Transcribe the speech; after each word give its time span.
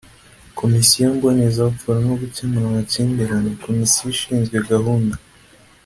Komisiyo 0.59 1.05
Mbonezabupfura 1.15 1.99
no 2.07 2.13
gukemura 2.21 2.65
amakimbirane; 2.67 3.49
Komisiyo 3.63 4.05
ishinzwe 4.15 4.57
gahunda 4.69 5.15